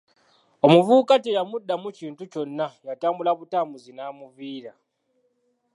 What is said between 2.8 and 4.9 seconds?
yatambula butambuzi n’amuviira.